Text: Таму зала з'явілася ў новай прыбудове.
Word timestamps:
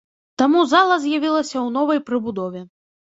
Таму 0.41 0.61
зала 0.71 0.95
з'явілася 1.03 1.53
ў 1.53 1.67
новай 1.79 1.99
прыбудове. 2.09 2.69